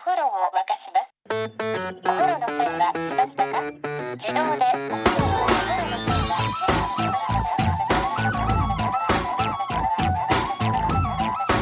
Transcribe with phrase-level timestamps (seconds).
[0.00, 1.06] 風呂を沸かします。
[1.28, 6.36] お風呂の線は来ましたか自動でお風呂をお風呂の線は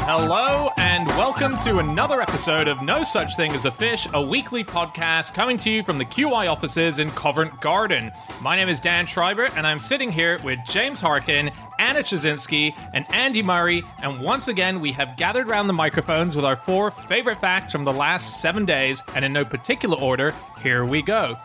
[0.07, 4.63] Hello and welcome to another episode of No Such Thing as a Fish, a weekly
[4.63, 8.13] podcast coming to you from the QI offices in Covent Garden.
[8.43, 11.51] My name is Dan Schreiber and I'm sitting here with James Harkin,
[11.90, 13.84] Anna Ptaszynski, and Andy Murray.
[14.04, 17.84] And once again, we have gathered around the microphones with our four favorite facts from
[17.84, 21.36] the last seven days, and in no particular order, here we go.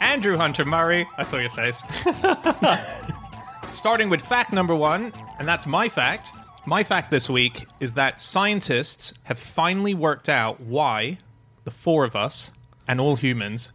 [0.00, 1.82] Andrew Hunter Murray, I saw your face.
[3.72, 6.32] Starting with fact number one, and that's my fact.
[6.66, 11.16] My fact this week is that scientists have finally worked out why
[11.64, 12.50] the four of us
[12.86, 13.72] and all humans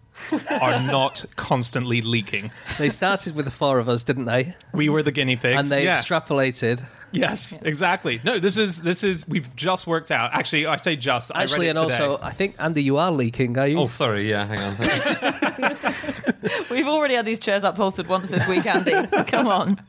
[0.50, 2.52] are not constantly leaking.
[2.78, 4.56] They started with the four of us, didn't they?
[4.74, 5.60] We were the guinea pigs.
[5.60, 5.96] And they yeah.
[5.96, 6.82] extrapolated.
[7.12, 8.22] Yes, exactly.
[8.24, 10.32] No, this is this is we've just worked out.
[10.34, 11.32] Actually, I say just.
[11.34, 12.04] Actually, I read and today.
[12.04, 13.80] also, I think Andy, you are leaking, are you?
[13.80, 14.30] Oh, sorry.
[14.30, 15.78] Yeah, hang on.
[16.70, 18.94] We've already had these chairs upholstered once this week, Andy.
[19.28, 19.82] Come on.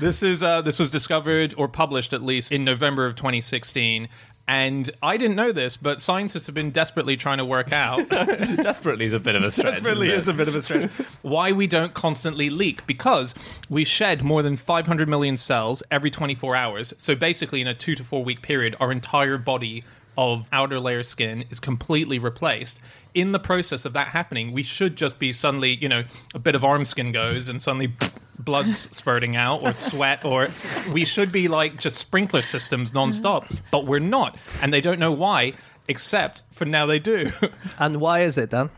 [0.00, 4.08] This is uh, this was discovered or published at least in November of 2016.
[4.46, 8.06] And I didn't know this, but scientists have been desperately trying to work out.
[8.10, 9.72] Desperately is a bit of a stretch.
[9.72, 10.90] desperately is a bit of a stretch.
[11.22, 12.86] Why we don't constantly leak?
[12.86, 13.34] Because
[13.70, 16.92] we shed more than 500 million cells every 24 hours.
[16.98, 19.82] So basically, in a two to four week period, our entire body
[20.16, 22.80] of outer layer skin is completely replaced.
[23.14, 26.54] In the process of that happening, we should just be suddenly, you know, a bit
[26.54, 27.94] of arm skin goes and suddenly
[28.38, 30.48] blood's spurting out or sweat or
[30.92, 34.36] we should be like just sprinkler systems nonstop, but we're not.
[34.62, 35.52] And they don't know why,
[35.88, 37.30] except for now they do.
[37.78, 38.70] And why is it, then?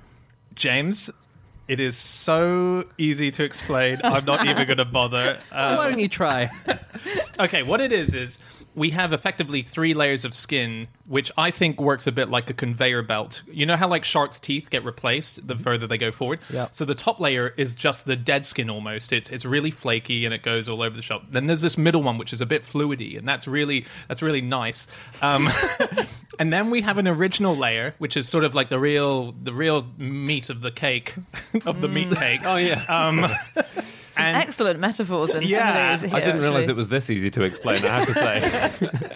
[0.55, 1.11] James,
[1.69, 4.01] it is so easy to explain.
[4.05, 5.39] I'm not even going to bother.
[5.51, 6.49] Uh, why don't you try?
[7.41, 8.39] okay, what it is is
[8.77, 12.55] we have effectively three layers of skin, which I think works a bit like a
[12.55, 13.41] conveyor belt.
[13.51, 16.41] You know how like sharks' teeth get replaced the further they go forward.
[16.51, 16.69] Yeah.
[16.71, 19.15] So the top layer is just the dead skin almost.
[19.15, 21.25] It's it's really flaky and it goes all over the shop.
[21.31, 24.43] Then there's this middle one which is a bit fluidy, and that's really that's really
[24.43, 24.87] nice.
[25.23, 25.49] Um,
[26.39, 29.55] and then we have an original layer, which is sort of like the real the
[29.55, 31.15] real meat of the cake
[31.65, 32.43] of the meat cake.
[32.45, 32.85] Oh yeah.
[32.91, 33.27] Um,
[34.19, 37.43] and Excellent metaphors and Yeah, similes here, I didn't realize it was this easy to
[37.43, 37.85] explain.
[37.85, 39.13] I have to say.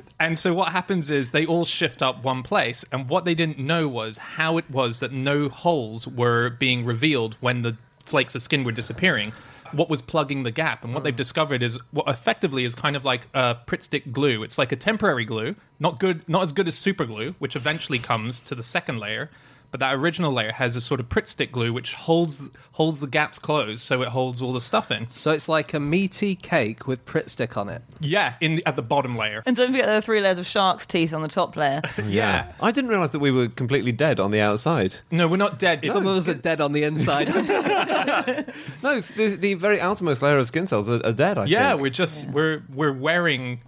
[0.20, 3.58] And so what happens is they all shift up one place, and what they didn't
[3.58, 8.42] know was how it was that no holes were being revealed when the flakes of
[8.42, 9.32] skin were disappearing.
[9.72, 11.16] What was plugging the gap, and what they've hmm.
[11.16, 14.42] discovered is what effectively is kind of like a Pritt stick glue.
[14.42, 17.98] It's like a temporary glue, not good, not as good as super glue, which eventually
[17.98, 19.30] comes to the second layer.
[19.70, 22.42] But that original layer has a sort of Pritt stick glue which holds
[22.72, 25.06] holds the gaps closed, so it holds all the stuff in.
[25.12, 27.82] So it's like a meaty cake with Pritt stick on it.
[28.00, 29.42] Yeah, in the, at the bottom layer.
[29.46, 31.82] And don't forget there are three layers of shark's teeth on the top layer.
[32.04, 32.50] Yeah.
[32.60, 34.96] I didn't realize that we were completely dead on the outside.
[35.12, 35.86] No, we're not dead.
[35.86, 37.28] Some of us are dead on the inside.
[38.82, 41.38] No, it's the, the very outermost layer of skin cells are, are dead.
[41.38, 41.82] I Yeah, think.
[41.82, 43.60] we're just we're we're wearing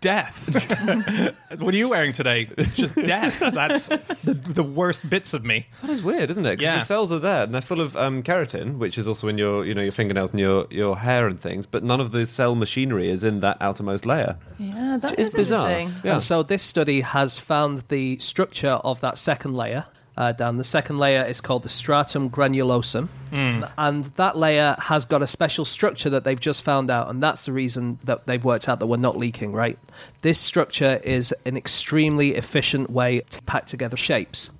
[0.00, 1.34] death.
[1.58, 2.48] what are you wearing today?
[2.74, 3.38] Just death.
[3.40, 5.66] That's the, the worst bits of me.
[5.80, 6.56] That is weird, isn't it?
[6.56, 6.78] 'Cause Yeah.
[6.78, 9.64] the cells are there and they're full of um, keratin, which is also in your,
[9.64, 11.66] you know, your fingernails and your, your hair and things.
[11.66, 14.36] But none of the cell machinery is in that outermost layer.
[14.58, 15.70] Yeah, that is, It's is bizarre.
[15.70, 16.02] interesting.
[16.04, 16.12] Yeah.
[16.14, 19.86] And so this study has found the structure of that second layer.
[20.18, 23.08] Uh, Dan, the second layer is called the stratum granulosum,
[23.78, 27.44] and that layer has got a special structure that they've just found out, and that's
[27.44, 29.52] the reason that they've worked out that we're not leaking.
[29.52, 29.78] Right,
[30.22, 34.50] this structure is an extremely efficient way to pack together shapes,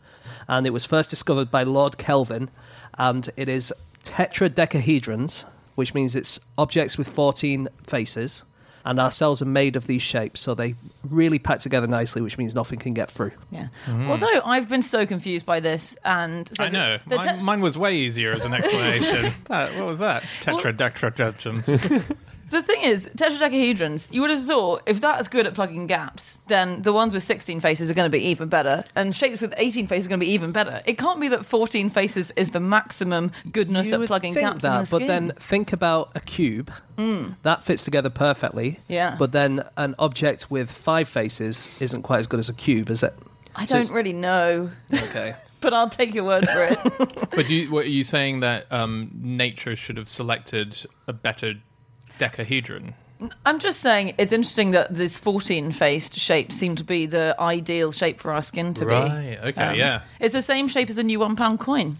[0.46, 2.50] and it was first discovered by Lord Kelvin,
[2.96, 3.74] and it is
[4.04, 8.44] tetradecahedrons, which means it's objects with 14 faces.
[8.88, 12.38] And our cells are made of these shapes, so they really pack together nicely, which
[12.38, 13.32] means nothing can get through.
[13.50, 13.68] Yeah.
[13.84, 14.10] Mm-hmm.
[14.10, 16.96] Although I've been so confused by this, and so I know.
[17.04, 19.34] the, the mine, tet- mine was way easier as an explanation.
[19.44, 20.22] that, what was that?
[20.40, 22.16] Tetradectradectrums.
[22.50, 24.08] the thing is, tetradecahedrons.
[24.10, 27.60] You would have thought if that's good at plugging gaps, then the ones with 16
[27.60, 30.26] faces are going to be even better, and shapes with 18 faces are going to
[30.26, 30.80] be even better.
[30.86, 34.64] It can't be that 14 faces is the maximum goodness You at plugging think gaps
[34.64, 36.72] in that, the but then think about a cube.
[37.42, 38.80] That fits together perfectly.
[38.88, 39.14] Yeah.
[39.16, 43.04] But then an object with five faces isn't quite as good as a cube, is
[43.04, 43.14] it?
[43.54, 45.34] I so don't really know, Okay.
[45.60, 47.30] but I'll take your word for it.
[47.30, 51.54] but you, what, are you saying that um, nature should have selected a better
[52.18, 52.94] decahedron?
[53.44, 57.90] I'm just saying it's interesting that this 14 faced shape seemed to be the ideal
[57.90, 59.48] shape for our skin to Right, be.
[59.48, 60.02] okay, um, yeah.
[60.20, 61.98] It's the same shape as the new one pound coin.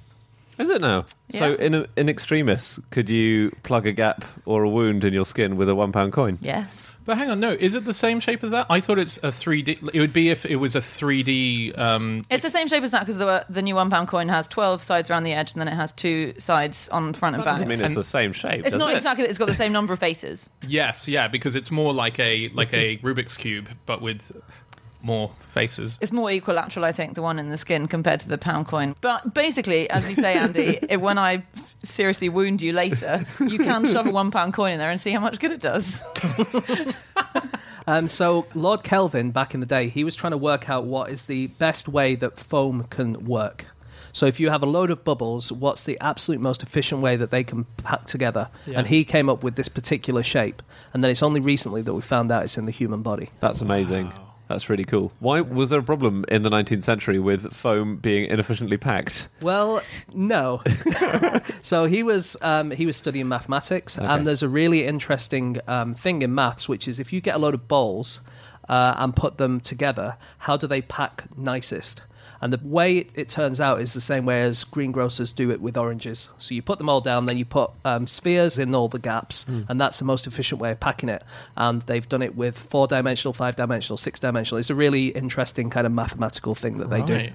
[0.59, 1.07] Is it now?
[1.31, 1.57] So, Yeah.
[1.67, 5.57] in a, in extremis, could you plug a gap or a wound in your skin
[5.57, 6.39] with a one pound coin?
[6.41, 6.89] Yes.
[7.09, 8.67] But hang on, no, is it the same shape as that?
[8.69, 9.95] I thought it's a 3D.
[9.95, 11.79] It would be if it was a 3D.
[11.79, 14.47] Um, It's the same shape as that because the, the new one pound coin has
[14.47, 17.55] 12 sides around the edge and then it has two sides on front and back.
[17.55, 18.61] Doesn't mean it's And- the same shape.
[18.61, 18.97] It's does not it?
[18.97, 20.51] exactly that it's got the same number of faces.
[20.67, 24.31] yes, yeah, because it's more like a like a Rubik's cube, but with
[25.03, 25.99] more faces.
[26.01, 28.95] It's more equilateral, I think, the one in the skin compared to the pound coin.
[29.01, 31.45] But basically, as you say, Andy, if, when I
[31.83, 35.11] seriously wound you later, you can shove a one pound coin in there and see
[35.11, 36.03] how much good it does.
[37.89, 41.09] Um, so Lord Kelvin, back in the day, he was trying to work out what
[41.09, 43.65] is the best way that foam can work.
[44.13, 47.31] So if you have a load of bubbles, what's the absolute most efficient way that
[47.31, 48.51] they can pack together?
[48.67, 48.81] Yeah.
[48.81, 50.63] And he came up with this particular shape.
[50.93, 53.31] And then it's only recently that we found out it's in the human body.
[53.41, 54.13] That's amazing.
[54.49, 55.13] That's really cool.
[55.21, 59.29] Why was there a problem in the 19th century with foam being inefficiently packed?
[59.43, 59.83] Well,
[60.15, 60.63] no.
[61.61, 64.07] so he was um, he was studying mathematics, Okay.
[64.07, 67.39] and there's a really interesting um, thing in maths, which is if you get a
[67.39, 68.21] load of balls
[68.69, 72.03] uh, and put them together, how do they pack nicest?
[72.41, 75.61] And the way it, it turns out is the same way as greengrocers do it
[75.61, 76.31] with oranges.
[76.39, 79.45] So you put them all down, then you put um, spheres in all the gaps,
[79.69, 81.25] and that's the most efficient way of packing it.
[81.57, 84.59] And they've done it with four dimensional, five dimensional, six dimensional.
[84.59, 87.15] It's a really interesting kind of mathematical thing that they do.
[87.15, 87.33] Right.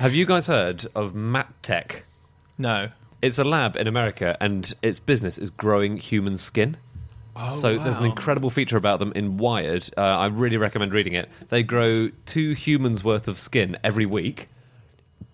[0.00, 2.02] Have you guys heard of MatTek?
[2.56, 2.90] No.
[3.22, 6.78] It's a lab in America, and its business is growing human skin.
[7.48, 9.88] So there's an incredible feature about them in Wired.
[9.96, 11.28] Uh, I really recommend reading it.
[11.48, 14.48] They grow two humans worth of skin every week,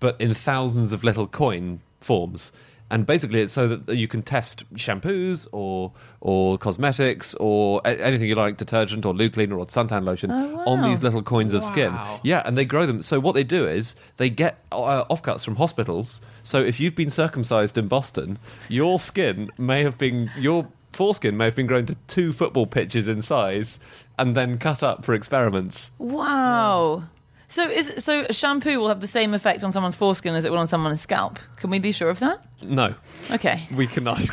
[0.01, 2.53] but in thousands of little coin forms.
[2.89, 8.29] And basically, it's so that you can test shampoos or or cosmetics or a- anything
[8.29, 11.65] you like, detergent or loo cleaner or suntan lotion Oh, on these little coins of
[11.65, 11.93] skin.
[12.23, 13.03] Yeah, and they grow them.
[13.03, 16.21] So what they do is they get uh, offcuts from hospitals.
[16.45, 18.39] So if you've been circumcised in Boston,
[18.69, 23.07] your skin may have been your foreskin may have been grown to two football pitches
[23.07, 23.79] in size
[24.19, 25.91] and then cut up for experiments.
[25.99, 27.05] Wow.
[27.49, 30.59] So is so shampoo will have the same effect on someone's foreskin as it will
[30.59, 31.39] on someone's scalp.
[31.57, 32.45] Can we be sure of that?
[32.65, 32.95] No,
[33.31, 33.69] Okay.
[33.77, 34.19] we cannot.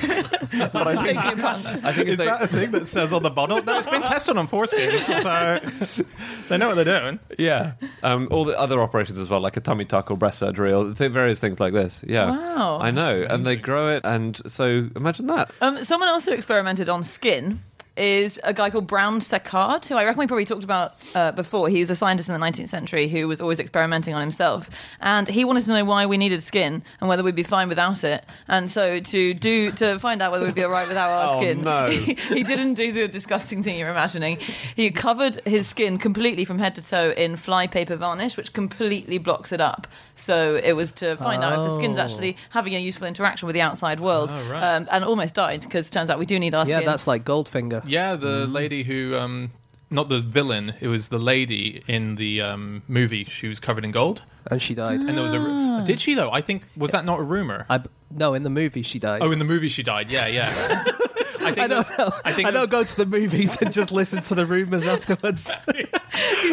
[0.72, 1.66] but I think, Taking a punt.
[1.84, 3.62] I think if Is they, that a thing that says on the bottle?
[3.64, 6.04] No, it's been tested on foreskins, so
[6.50, 7.20] they know what they're doing.
[7.38, 10.72] yeah, um, all the other operations as well, like a tummy tuck or breast surgery
[10.74, 12.04] or th- various things like this.
[12.08, 12.80] Yeah, Wow.
[12.82, 15.52] I know, and they grow it, and so imagine that.
[15.62, 17.62] Um, someone else who experimented on skin
[17.96, 21.70] is a guy called Brown-Séquard, who I reckon we probably talked about uh, before.
[21.70, 24.70] He was a scientist in the 19th century who was always experimenting on himself,
[25.00, 28.04] and he wanted to know why we needed skin and whether we'd be fine without
[28.04, 28.26] it.
[28.48, 31.42] And so to do to find out whether we'd be all right without our Oh,
[31.42, 31.90] skin, no.
[31.92, 34.38] he, he didn't do the disgusting thing you're imagining.
[34.76, 39.52] He covered his skin completely from head to toe in flypaper varnish, which completely blocks
[39.52, 39.88] it up.
[40.16, 42.02] So it was to find out if the skin's Oh.
[42.02, 44.76] actually having a useful interaction with the outside world, Oh, right.
[44.78, 46.82] um, and almost died because it turns out we do need our Yeah, skin.
[46.82, 47.83] Yeah, that's like Goldfinger.
[47.86, 49.52] Yeah, the lady who, um,
[49.90, 53.26] not the villain, it was the lady in the um, movie.
[53.26, 55.00] She was covered in gold, And she died.
[55.02, 55.40] and there was a.
[55.40, 55.82] Ah.
[55.86, 56.32] Did she though?
[56.32, 57.66] I think was that not a rumor?
[57.70, 57.82] I,
[58.12, 59.22] no, in the movie she died.
[59.22, 60.10] Oh, in the movie she died.
[60.10, 60.86] Yeah, yeah.
[61.44, 62.12] I think I don't know.
[62.26, 65.52] I think I don't go to the movies and just listen to the rumors afterwards.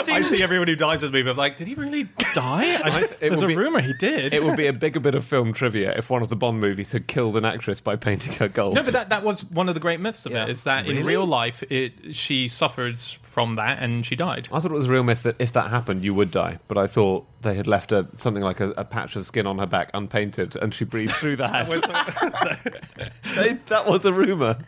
[0.08, 1.30] I see everyone who dies in the movie.
[1.30, 2.80] I'm like, did he really die?
[2.82, 4.32] I, it there's a be- rumor he did.
[4.34, 6.92] It would be a bigger bit of film trivia if one of the Bond movies
[6.92, 8.74] had killed an actress by painting her gold.
[8.76, 10.44] No, but that, that was one of the great myths of Yeah.
[10.44, 10.50] it.
[10.50, 14.48] Is that in real life, it she suffered from that and she died.
[14.52, 16.58] I thought it was a real myth that if that happened, you would die.
[16.66, 19.58] But I thought they had left a, something like a, a patch of skin on
[19.58, 21.68] her back unpainted, and she breathed through that.
[23.68, 24.58] That was a rumor.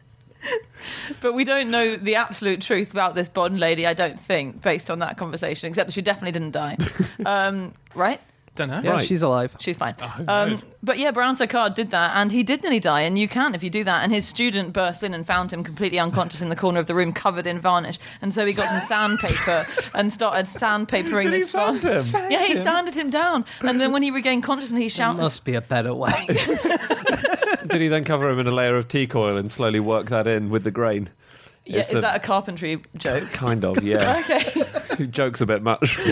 [1.21, 3.87] But we don't know the absolute truth about this Bond lady.
[3.87, 6.77] I don't think, based on that conversation, except that she definitely didn't die.
[7.27, 8.21] um, right?
[8.55, 8.83] Don't know.
[8.85, 9.07] yeah, Right.
[9.07, 9.57] she's alive.
[9.61, 9.95] She's fine.
[9.95, 10.67] who um, knows?
[10.83, 13.01] but yeah, Brown-Séquard did that, and he did nearly die.
[13.03, 14.03] And you can if you do that.
[14.05, 16.95] And his student burst in and found him completely unconscious in the corner of the
[16.95, 17.99] room, covered in varnish.
[18.21, 22.13] And so he got some sandpaper and started sandpapering Did he this sand varnish.
[22.13, 22.31] him?
[22.31, 23.47] Yeah, he sanded him down.
[23.63, 25.23] And then when he regained consciousness, he There shouted.
[25.23, 26.27] must be a better way.
[27.73, 30.27] Did he then cover him in a layer of teak oil and slowly work that
[30.27, 31.09] in with the grain?
[31.65, 33.25] Yeah, It's is a- that a carpentry joke?
[33.33, 34.23] Kind of, yeah.
[34.31, 35.07] Okay.
[35.11, 35.99] Jokes a bit much.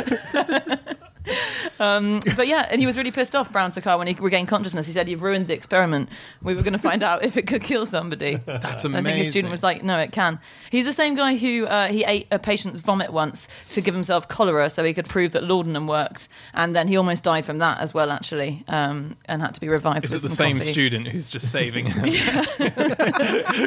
[1.80, 4.87] But yeah, and he was really pissed off, Brown-Séquard, when he regained consciousness.
[4.87, 6.08] He said, You've ruined the experiment.
[6.42, 8.37] We were going to find out if it could kill somebody.
[8.44, 9.04] That's I amazing.
[9.04, 10.38] think his student was like, No, it can.
[10.70, 14.28] He's the same guy who uh, he ate a patient's vomit once to give himself
[14.28, 16.28] cholera so he could prove that laudanum worked.
[16.54, 19.68] And then he almost died from that as well, actually, um, and had to be
[19.68, 20.04] revived.
[20.04, 20.72] Is it the same coffee.
[20.72, 22.04] student who's just saving him?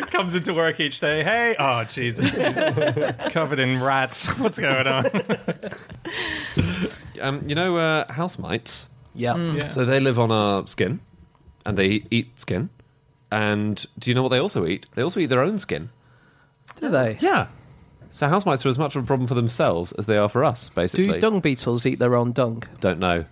[0.03, 1.24] Comes into work each day.
[1.24, 4.27] Hey, oh Jesus, he's covered in rats.
[4.38, 5.05] What's going on?
[7.24, 8.89] Um, you know, uh, house mites.
[9.15, 9.36] yeah.
[9.36, 9.70] Yeah.
[9.70, 11.00] So they live on our skin,
[11.65, 12.70] and they eat skin.
[13.32, 14.86] And do you know what they also eat?
[14.94, 15.89] They also eat their own skin.
[16.75, 17.18] Do they?
[17.20, 17.48] Yeah.
[18.12, 20.44] So house mites are as much of a problem for themselves as they are for
[20.44, 21.08] us, basically.
[21.08, 22.62] Do dung beetles eat their own dung?
[22.80, 23.25] Don't know.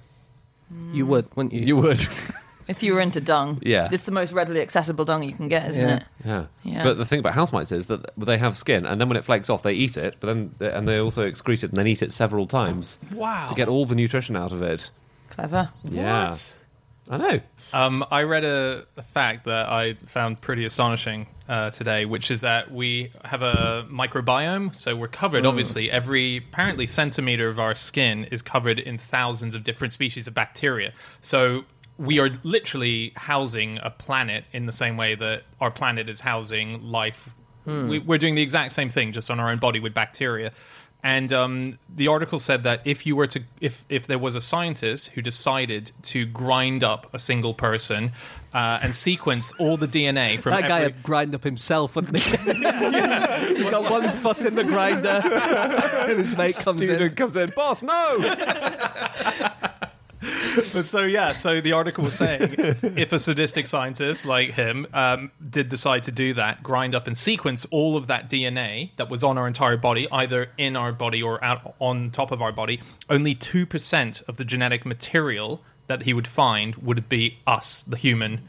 [0.93, 1.62] You would, wouldn't you?
[1.62, 2.00] You would.
[2.72, 3.90] If you were into dung, Yeah.
[3.92, 5.96] it's the most readily accessible dung you can get, isn't Yeah.
[5.98, 6.04] it?
[6.25, 6.46] yeah.
[6.63, 6.84] Yeah.
[6.84, 9.25] But the thing about house mites is that they have skin, and then when it
[9.25, 10.16] flakes off, they eat it.
[10.20, 13.48] But then, and they also excrete it and then eat it several times Wow.
[13.48, 14.90] to get all the nutrition out of it.
[15.30, 15.70] Clever.
[15.84, 16.30] Yeah.
[16.30, 16.58] What?
[17.10, 17.40] I know.
[17.74, 22.40] Um, I read a, a fact that I found pretty astonishing uh, today, which is
[22.42, 24.74] that we have a microbiome.
[24.74, 29.63] So we're covered, obviously, every apparently centimeter of our skin is covered in thousands of
[29.66, 30.94] different species of bacteria.
[31.22, 31.66] So
[31.98, 36.81] we are literally housing a planet in the same way that our planet is housing
[36.83, 37.33] life.
[37.89, 40.51] We, we're doing the exact same thing, just on our own body with bacteria.
[41.03, 44.41] And um, the article said that if you were to, if if there was a
[44.41, 48.12] scientist who decided to grind up a single person
[48.53, 52.19] uh, and sequence all the DNA from That guy every, would grind up himself, wouldn't
[52.19, 52.38] he?
[53.55, 57.15] He's got one foot in the grinder, and his mate comes in.
[57.15, 58.17] comes in, boss, no!
[60.74, 62.55] But so yeah, so the article was saying
[62.96, 67.17] if a sadistic scientist like him um, did decide to do that, grind up and
[67.17, 71.22] sequence all of that DNA that was on our entire body, either in our body
[71.22, 76.03] or out on top of our body, only two percent of the genetic material that
[76.03, 78.41] he would find would be us, the human.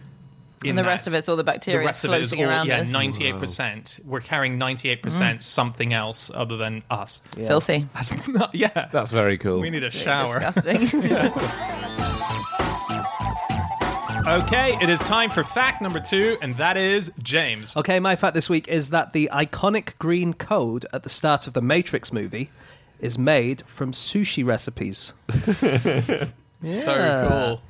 [0.64, 2.45] In And the rest of it's all the bacteria the rest of it is floating
[2.45, 4.00] all around yeah, ninety-eight percent.
[4.04, 5.42] We're carrying ninety-eight percent mm.
[5.42, 7.21] something else other than us.
[7.35, 7.87] Filthy.
[7.95, 8.88] That's not, yeah.
[8.92, 9.61] That's very cool.
[9.61, 10.40] we need a So shower.
[10.40, 11.02] Disgusting.
[14.25, 17.76] Okay, it is time for fact number two, and that is James.
[17.76, 21.54] Okay, my fact this week is that the iconic green code at the start of
[21.54, 22.49] the Matrix movie
[23.00, 25.12] is made from sushi recipes.
[26.62, 27.62] So cool.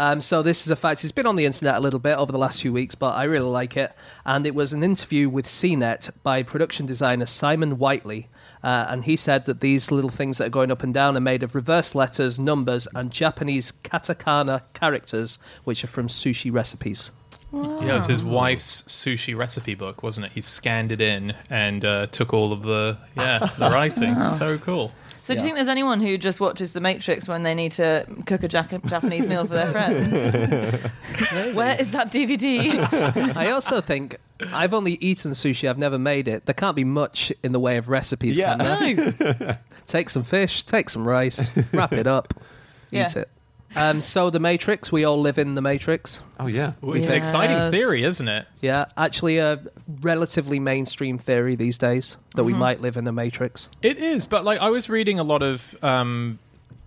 [0.00, 1.04] Um, so this is a fact.
[1.04, 3.24] It's been on the internet a little bit over the last few weeks, but I
[3.24, 3.92] really like it.
[4.24, 8.30] And it was an interview with CNET by production designer Simon Whiteley,
[8.64, 11.20] uh, and he said that these little things that are going up and down are
[11.20, 17.10] made of reverse letters, numbers, and Japanese katakana characters, which are from sushi recipes.
[17.52, 20.32] Yeah, it was his wife's sushi recipe book, wasn't it?
[20.32, 24.22] He scanned it in and uh, took all of the yeah the writing.
[24.22, 24.92] So cool.
[25.22, 28.04] So do you think there's anyone who just watches The Matrix when they need to
[28.26, 30.12] cook a Jac- Japanese meal for their friends?
[31.54, 33.36] Where is that DVD?
[33.36, 34.16] I also think
[34.52, 35.68] I've only eaten sushi.
[35.68, 36.46] I've never made it.
[36.46, 38.56] There can't be much in the way of recipes, Yeah.
[38.56, 39.36] can there?
[39.40, 39.56] No.
[39.86, 42.32] Take some fish, take some rice, wrap it up,
[42.90, 43.06] Yeah.
[43.06, 43.28] eat it.
[43.76, 46.22] Um, so the Matrix, we all live in the Matrix.
[46.38, 46.72] Oh, yeah.
[46.80, 48.46] Well, it's an exciting theory, isn't it?
[48.60, 49.60] Yeah, actually a
[50.00, 53.70] relatively mainstream theory these days that we might live in the Matrix.
[53.82, 56.38] It is, but like I was reading a lot of um,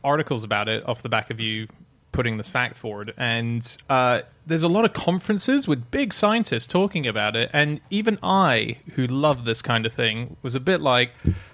[0.04, 1.68] articles about it off the back of you
[2.12, 7.08] putting this fact forward, and uh, there's a lot of conferences with big scientists talking
[7.08, 11.12] about it, and even I, who love this kind of thing, was a bit like,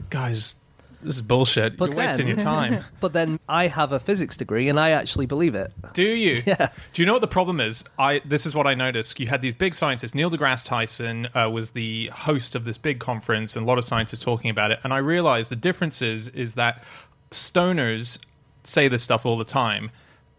[0.09, 0.55] guys.
[1.01, 1.77] This is bullshit.
[1.77, 2.83] But You're wasting your time.
[2.99, 5.71] But then I have a physics degree and I actually believe it.
[5.93, 6.43] Do you?
[6.49, 6.69] Yeah.
[6.93, 7.85] Do you know what the problem is?
[7.97, 9.19] I this is what I noticed.
[9.19, 10.15] You had these big scientists.
[10.15, 13.85] Neil deGrasse Tyson uh, was the host of this big conference, and a lot of
[13.85, 14.79] scientists talking about it.
[14.83, 16.83] And I realized the difference is is that
[17.31, 18.17] stoners
[18.63, 19.91] say this stuff all the time.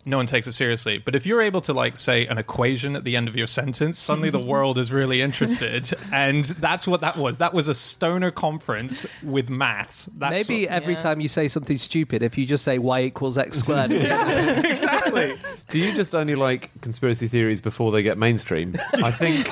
[0.07, 0.97] No one takes it seriously.
[0.99, 3.99] But if you're able to like say an equation at the end of your sentence,
[3.99, 5.91] suddenly the world is really interested.
[6.11, 7.37] and that's what that was.
[7.39, 10.07] That was a stoner conference with maths.
[10.17, 11.01] That's Maybe what- every Yeah.
[11.01, 13.91] time you say something stupid, if you just say y equals x squared,
[14.65, 15.37] exactly.
[15.69, 18.77] Do you just only like conspiracy theories before they get mainstream?
[18.95, 19.47] I think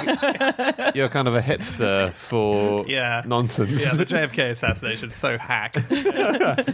[0.97, 3.23] you're kind of a hipster for Yeah.
[3.27, 3.85] nonsense.
[3.85, 5.75] Yeah, the JFK assassination is so hack.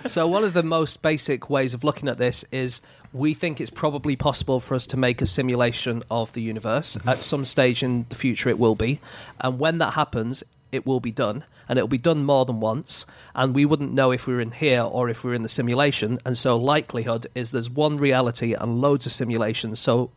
[0.07, 2.81] So, one of the most basic ways of looking at this is
[3.15, 6.97] we think it's probably possible for us to make a simulation of the universe.
[6.97, 7.09] Mm-hmm.
[7.09, 9.01] At some stage in the future, it will be.
[9.41, 10.43] And when that happens,
[10.73, 11.45] it will be done.
[11.69, 13.07] And it'll be done more than once.
[13.35, 15.49] And we wouldn't know if we were in here or if we were in the
[15.49, 16.19] simulation.
[16.27, 19.79] And so, likelihood is there's one reality and loads of simulations.
[19.79, 20.11] So,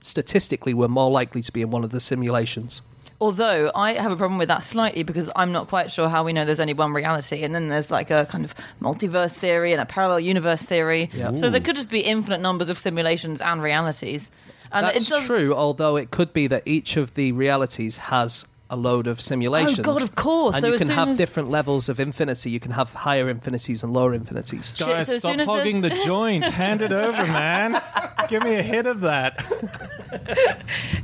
[0.00, 2.82] statistically, we're more likely to be in one of the simulations.
[3.22, 6.32] Although I have a problem with that slightly because I'm not quite sure how we
[6.32, 9.80] know there's only one reality, and then there's like a kind of multiverse theory and
[9.80, 11.08] a parallel universe theory.
[11.12, 11.32] Yeah.
[11.32, 14.32] So there could just be infinite numbers of simulations and realities.
[14.72, 18.44] And That's it does, true, although it could be that each of the realities has
[18.72, 19.80] a load of oh, simulations.
[19.80, 20.56] Oh, God, of course.
[20.56, 22.50] And So you can have as- different levels of infinity.
[22.50, 24.74] You can have higher infinities and lower infinities.
[24.74, 26.44] Shit, Guys, so stop soon as hogging the joint.
[26.44, 27.80] Hand it over, man.
[28.28, 29.44] Give me a hit of that.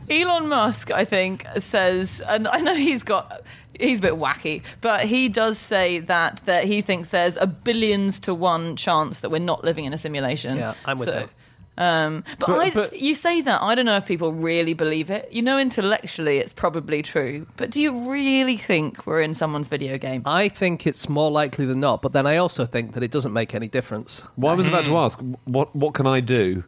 [0.10, 3.42] Elon Musk, I think, says, and I know he's got.
[3.78, 8.18] He's a bit wacky, but he does say that that he thinks there's a billions
[8.20, 10.56] to one chance that we're not living in a simulation.
[10.56, 11.30] Yeah, I'm with so, him.
[11.78, 15.08] Um, but But- I, but- you say that I don't know if people really believe
[15.10, 15.28] it.
[15.32, 17.46] You know, intellectually, it's probably true.
[17.56, 20.22] But do you really think we're in someone's video game?
[20.26, 23.32] I think it's more likely than not, but then I also think that it doesn't
[23.32, 24.24] make any difference.
[24.36, 25.04] Well, I was about to Mm.
[25.04, 26.64] ask, what what can I do?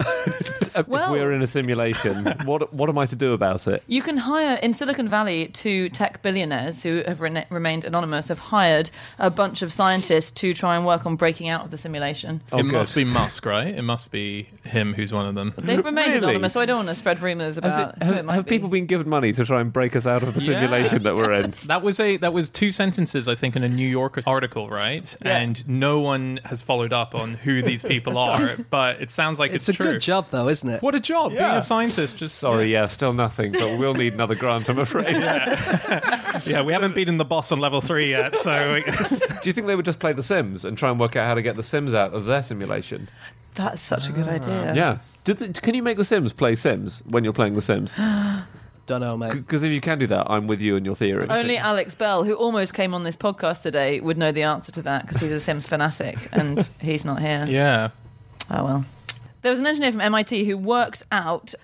[0.74, 3.82] if we're in a simulation, what what am I to do about it?
[3.86, 8.38] You can hire in Silicon Valley two tech billionaires who have rena- remained anonymous have
[8.38, 12.40] hired a bunch of scientists to try and work on breaking out of the simulation.
[12.52, 12.72] Oh, it good.
[12.72, 13.74] must be Musk, right?
[13.74, 15.52] It must be him who's one of them.
[15.58, 16.18] They've remained Really?
[16.18, 18.44] anonymous, so I don't want to spread rumors about it- who have, it might have
[18.46, 18.50] be.
[18.50, 20.60] people been given money to try and break us out of the Yeah.
[20.60, 21.54] simulation that we're in?
[21.70, 25.16] That was a that was two sentences, I think, in a New Yorker article, right?
[25.24, 25.36] Yeah.
[25.38, 29.52] And no one has followed up on who these people are, but it sounds like
[29.52, 29.89] It's, it's, true.
[29.92, 30.82] Good job, though, isn't it?
[30.82, 31.30] What a job!
[31.30, 31.58] Being Yeah.
[31.58, 35.16] a scientist, just Sorry, yeah, still nothing, but we'll need another grant, I'm afraid.
[36.46, 38.80] Yeah, we haven't beaten the boss on level three yet, so
[39.42, 41.34] Do you think they would just play The Sims and try and work out how
[41.34, 43.08] to get The Sims out of their simulation?
[43.54, 44.32] That's such a good ah.
[44.32, 44.74] idea.
[44.74, 44.98] Yeah.
[45.24, 47.96] Did the, can you make The Sims play Sims when you're playing The Sims?
[48.86, 49.32] Don't know, mate.
[49.32, 51.28] Because if you can do that, I'm with you in your theory.
[51.28, 54.82] Only Alex Bell, who almost came on this podcast today, would know the answer to
[54.82, 57.46] that because he's a Sims fanatic and he's not here.
[57.48, 57.90] yeah.
[58.50, 58.84] Oh well.
[59.42, 61.54] There was an engineer from MIT who worked out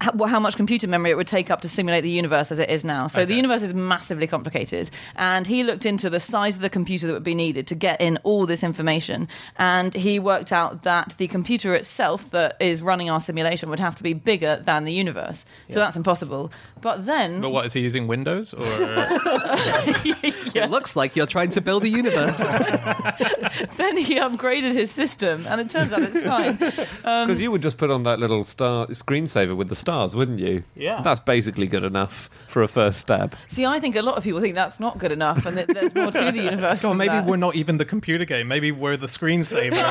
[0.00, 2.70] how, how much computer memory it would take up to simulate the universe as it
[2.70, 3.06] is now.
[3.06, 7.06] So the universe is massively complicated, and he looked into the size of the computer
[7.06, 11.14] that would be needed to get in all this information, and he worked out that
[11.18, 14.92] the computer itself that is running our simulation would have to be bigger than the
[14.92, 15.44] universe.
[15.70, 16.50] So that's impossible.
[16.80, 18.64] But then But what is he using Windows or?
[20.56, 22.40] It looks like you're trying to build a universe.
[23.76, 26.58] then he upgraded his system, and it turns out it's fine.
[27.04, 30.38] Um, because you would just put on that little star screensaver with the stars, wouldn't
[30.38, 30.62] you?
[30.74, 31.02] Yeah.
[31.02, 33.34] That's basically good enough for a first stab.
[33.48, 35.94] See, I think a lot of people think that's not good enough, and that there's
[35.94, 36.82] more to the universe.
[36.82, 37.26] God, maybe that.
[37.26, 38.48] we're not even the computer game.
[38.48, 39.74] Maybe we're the screensaver.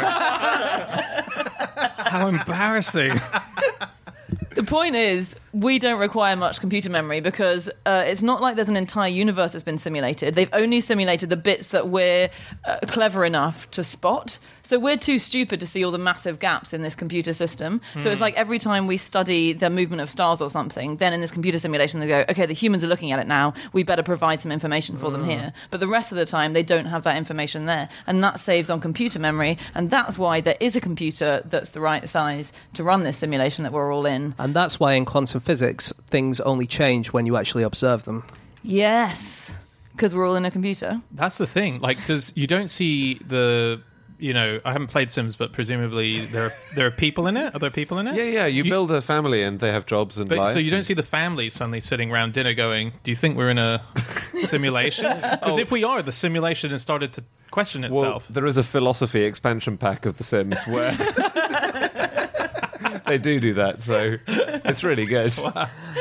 [1.98, 3.20] How embarrassing!
[4.56, 8.68] The point is, we don't require much computer memory because uh, it's not like there's
[8.68, 10.36] an entire universe that's been simulated.
[10.36, 12.30] They've only simulated the bits that we're
[12.66, 14.38] uh, clever enough to spot.
[14.64, 17.80] So we're too stupid to see all the massive gaps in this computer system.
[18.00, 21.22] So it's like every time we study the movement of stars or something, then in
[21.22, 23.54] this computer simulation they go, okay, the humans are looking at it now.
[23.72, 25.54] We better provide some information for them here.
[25.72, 28.70] But the rest of the time, they don't have that information there, and that saves
[28.70, 29.58] on computer memory.
[29.74, 33.64] And that's why there is a computer that's the right size to run this simulation
[33.64, 34.36] that we're all in.
[34.38, 38.24] and that's why in quantum physics, things only change when you actually observe them.
[38.64, 39.56] Yes,
[39.92, 41.02] because we're all in a computer.
[41.12, 41.80] That's the thing.
[41.80, 43.82] Like, does you don't see the.
[44.18, 47.54] You know, I haven't played Sims, but presumably there are, there are people in it.
[47.54, 48.16] Are there people in it?
[48.16, 48.46] Yeah, yeah.
[48.46, 50.54] You, build a family and they have jobs and But lives.
[50.54, 53.50] so you don't see the family suddenly sitting around dinner going, "Do you think we're
[53.50, 53.84] in a
[54.38, 58.28] simulation?" Because if we are, the simulation has started to question Well, itself.
[58.30, 60.92] there is a philosophy expansion pack of The Sims where
[63.06, 63.82] they do do that.
[63.82, 65.34] So it's really good.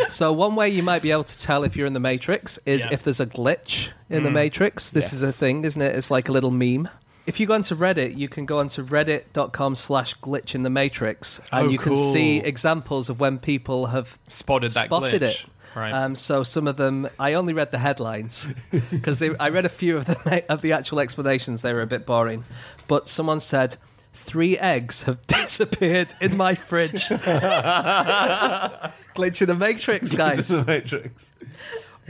[0.08, 2.84] So one way you might be able to tell if you're in the Matrix is
[2.84, 2.92] Yeah.
[2.92, 4.90] if there's a glitch in the Matrix.
[4.90, 5.94] This is a thing, isn't it?
[5.96, 6.88] It's like a little meme.
[7.26, 11.40] If you go onto Reddit, you can go onto reddit.com slash glitch in the Matrix
[11.52, 15.44] and Oh, you can see examples of when people have Spotted that spotted glitch.
[15.44, 15.46] it.
[15.74, 15.90] Right.
[15.92, 18.46] Um, so some of them, I only read the headlines
[18.90, 21.62] because I read a few of the of the actual explanations.
[21.62, 22.44] They were a bit boring,
[22.88, 23.76] but someone said
[24.24, 27.08] three eggs have disappeared in my fridge.
[29.14, 30.48] Glitch in the Matrix, guys.
[30.48, 31.32] The Matrix.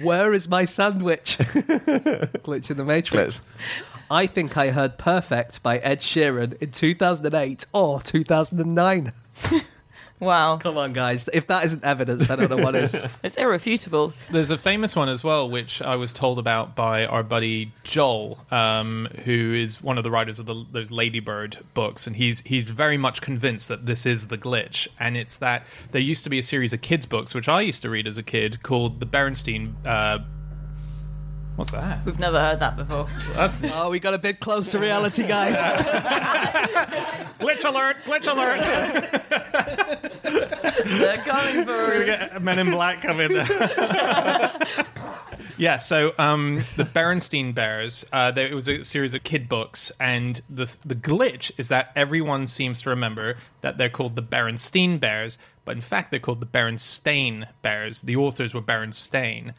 [0.02, 1.38] Where is my sandwich?
[1.38, 3.42] Glitch in the Matrix.
[4.10, 9.12] I think I heard "Perfect" by Ed Sheeran in 2008 or 2009.
[10.24, 11.28] Wow, Come on, guys!
[11.32, 13.06] If that isn't evidence, I don't know what is.
[13.22, 14.14] it's irrefutable.
[14.30, 18.38] There's a famous one as well, which I was told about by our buddy Joel,
[18.50, 22.70] um, who is one of the writers of the, those Ladybird books, and he's he's
[22.70, 26.38] very much convinced that this is the glitch, and it's that there used to be
[26.38, 29.06] a series of kids books, which I used to read as a kid, called the
[29.06, 29.74] Berenstein.
[29.84, 30.20] Uh,
[31.56, 32.04] what's that?
[32.04, 33.06] We've never heard that before.
[33.34, 35.58] That's Oh, we got a bit close to reality, guys.
[37.38, 37.96] glitch alert!
[38.04, 38.60] Glitch alert!
[40.84, 42.18] They're coming for We us.
[42.30, 43.46] get Men in Black coming there.
[45.58, 49.92] yeah, so um, the Berenstein Bears, uh, there, it was a series of kid books,
[50.00, 54.98] and the the glitch is that everyone seems to remember that they're called the Berenstein
[54.98, 58.02] Bears, but in fact they're called the Berenstain Bears.
[58.02, 59.54] The authors were Berenstain,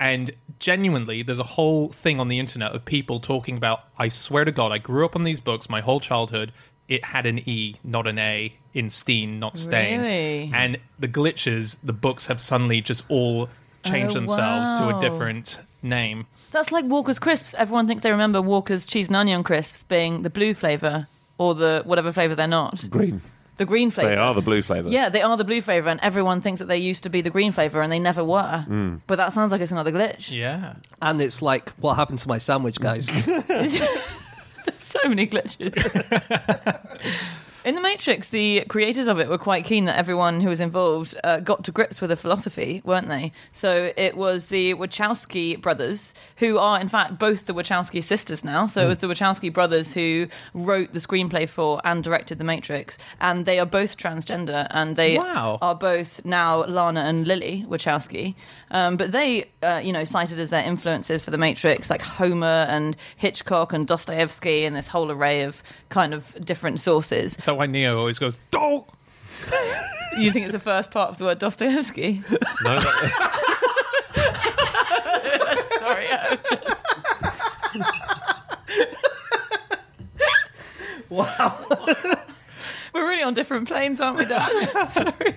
[0.00, 3.80] and genuinely, there's a whole thing on the internet of people talking about.
[3.98, 6.52] I swear to God, I grew up on these books my whole childhood.
[6.88, 10.00] It had an E, not an A, in Steen, not Stain.
[10.00, 10.50] Really?
[10.54, 13.48] And the glitches, the books have suddenly just all
[13.86, 16.26] changed Oh, themselves to a different name.
[16.50, 17.54] That's like Walker's crisps.
[17.54, 21.06] Everyone thinks they remember Walker's cheese and onion crisps being the blue flavour
[21.38, 22.88] or the whatever flavour they're not.
[22.88, 23.20] Green.
[23.58, 24.10] the green flavor.
[24.10, 24.88] They are the blue flavour.
[24.88, 27.30] Yeah, they are the blue flavor, and everyone thinks that they used to be the
[27.30, 28.64] green flavor, and they never were.
[28.68, 29.00] Mm.
[29.06, 30.30] But that sounds like it's another glitch.
[30.30, 30.76] Yeah.
[31.02, 33.06] And it's like, what happened to my sandwich, guys?
[34.80, 35.74] so many glitches.
[37.66, 41.16] In The Matrix, the creators of it were quite keen that everyone who was involved
[41.24, 43.32] uh, got to grips with the philosophy, weren't they?
[43.50, 48.68] So it was the Wachowski brothers, who are in fact both the Wachowski sisters now.
[48.68, 52.98] So it was the Wachowski brothers who wrote the screenplay for and directed The Matrix,
[53.20, 55.58] and they are both transgender, and they Wow.
[55.60, 58.36] are both now Lana and Lily Wachowski.
[58.70, 62.64] Um, but they, uh, you know, cited as their influences for The Matrix, like Homer
[62.68, 67.34] and Hitchcock and Dostoevsky, and this whole array of kind of different sources.
[67.40, 68.86] So why Neo always goes, don't.
[70.16, 72.22] You think it's the first part of the word Dostoevsky?
[72.64, 73.42] No, that-
[75.78, 76.84] Sorry, I just...
[81.10, 81.66] wow.
[82.94, 84.88] we're really on different planes, aren't we, Dan?
[84.88, 85.34] Sorry.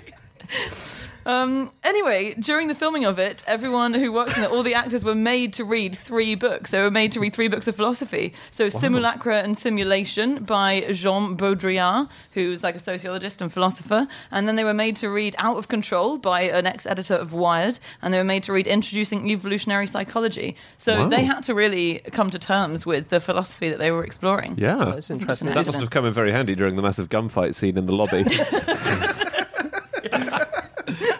[1.25, 5.03] Um, anyway, during the filming of it, everyone who worked in it, all the actors
[5.03, 6.71] were made to read three books.
[6.71, 8.33] They were made to read three books of philosophy.
[8.51, 14.07] So, Simulacra and Simulation by Jean Baudrillard, who's like a sociologist and philosopher.
[14.31, 17.33] And then they were made to read Out of Control by an ex editor of
[17.33, 17.79] Wired.
[18.01, 20.55] And they were made to read Introducing Evolutionary Psychology.
[20.77, 21.07] So, Wow.
[21.09, 24.55] they had to really come to terms with the philosophy that they were exploring.
[24.57, 24.85] yeah.
[24.85, 25.49] That's interesting.
[25.49, 28.23] That must have come in very handy during the massive gunfight scene in the lobby.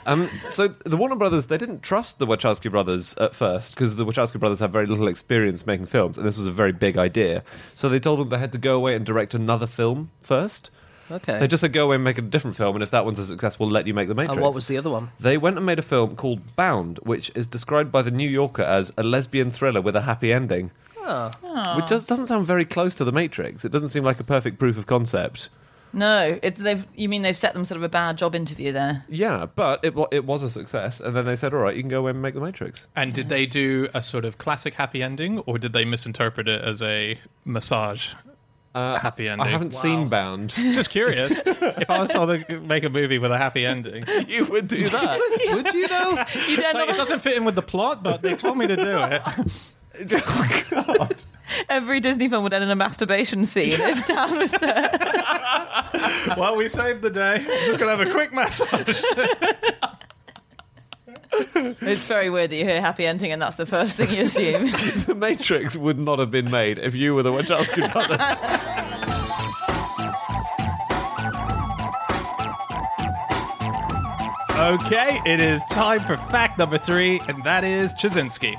[0.10, 4.06] um, so the Warner Brothers, they didn't trust the Wachowski brothers at first because the
[4.06, 7.44] Wachowski brothers have very little experience making films, and this was a very big idea.
[7.76, 10.72] So they told them they had to go away and direct another film first.
[11.12, 11.40] Okay.
[11.40, 13.26] They just said go away and make a different film, and if that one's a
[13.26, 14.36] success, we'll let you make the Matrix.
[14.36, 15.12] and what was the other one?
[15.20, 18.64] They went and made a film called Bound, which is described by the New Yorker
[18.64, 20.72] as a lesbian thriller with a happy ending.
[21.02, 21.32] Oh.
[21.76, 23.66] Which just doesn't sound very close to the Matrix.
[23.66, 25.50] It doesn't seem like a perfect proof of concept.
[25.94, 26.86] No, it's they've.
[26.96, 29.04] You mean they've set them sort of a bad job interview there?
[29.10, 31.82] Yeah, but it wa- it was a success, and then they said, "All right, you
[31.82, 34.76] can go away and make the Matrix." And did they do a sort of classic
[34.76, 38.10] happy ending, or did they misinterpret it as a massage
[38.76, 39.48] Uh, happy ending?
[39.48, 40.50] I haven't seen Bound.
[40.56, 41.40] Just curious.
[41.46, 44.88] if I was told to make a movie with a happy ending, you would do
[44.90, 45.20] that.
[45.54, 46.24] Would you though?
[46.48, 48.68] You'd end so it up- doesn't fit in with the plot, but they told me
[48.68, 49.22] to do it.
[50.72, 51.10] Oh,
[51.68, 54.92] every Disney film would end in a masturbation scene if Dan was there.
[56.38, 57.38] well, we saved the day.
[57.38, 59.04] I'm Just gonna have a quick massage.
[61.56, 64.70] It's very weird that you hear happy ending and that's the first thing you assume.
[65.08, 68.20] the Matrix would not have been made if you were the Wachowski brothers.
[74.60, 78.56] Okay, it is time for fact number three, and that is Ptaszynski.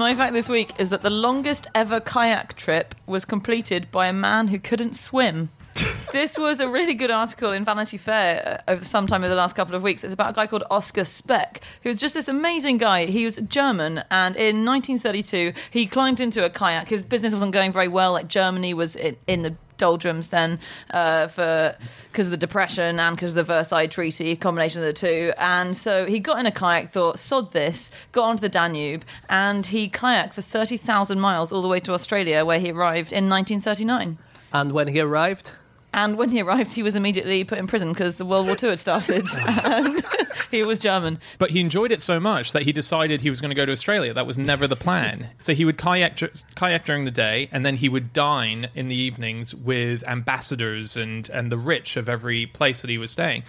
[0.00, 4.14] My fact this week is that the longest ever kayak trip was completed by a
[4.14, 5.50] man who couldn't swim.
[6.12, 9.54] this was a really good article in Vanity Fair uh, over sometime in the last
[9.54, 10.02] couple of weeks.
[10.02, 13.04] It's about a guy called Oskar Speck, who's just this amazing guy.
[13.04, 16.88] He was German, and in 1932, he climbed into a kayak.
[16.88, 18.12] His business wasn't going very well.
[18.12, 21.74] Like Germany was in, in the doldrums then uh, for
[22.12, 25.32] because of the depression and because of the Versailles Treaty, combination of the two.
[25.38, 29.66] And so he got in a kayak, thought, sod this, got onto the Danube, and
[29.66, 34.18] he kayaked for 30,000 miles all the way to Australia, where he arrived in 1939.
[34.52, 35.50] And when he arrived,
[35.92, 38.70] And when he arrived, he was immediately put in prison because the World War II
[38.70, 39.26] had started.
[39.64, 40.04] and
[40.50, 41.18] he was German.
[41.38, 43.72] But he enjoyed it so much that he decided he was going to go to
[43.72, 44.14] Australia.
[44.14, 45.30] That was never the plan.
[45.38, 46.20] So he would kayak,
[46.54, 51.28] kayak during the day, and then he would dine in the evenings with ambassadors and,
[51.30, 53.42] and the rich of every place that he was staying.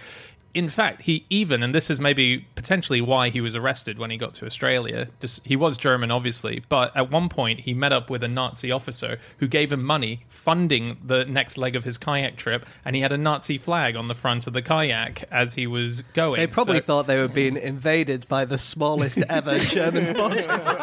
[0.54, 4.18] In fact, he even, and this is maybe potentially why he was arrested when he
[4.18, 5.08] got to Australia.
[5.18, 8.70] dis- He was German, obviously, but at one point he met up with a Nazi
[8.70, 13.00] officer who gave him money funding the next leg of his kayak trip, and he
[13.00, 16.38] had a Nazi flag on the front of the kayak as he was going.
[16.38, 20.76] they probably So- thought they were being invaded by the smallest ever German forces.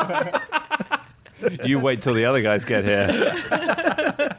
[1.63, 4.35] you wait till the other guys get here.